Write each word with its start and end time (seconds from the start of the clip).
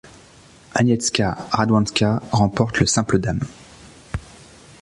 Agnieszka 0.73 1.49
Radwańska 1.53 2.21
remporte 2.33 2.79
le 2.81 2.87
simple 2.87 3.19
dames. 3.19 3.45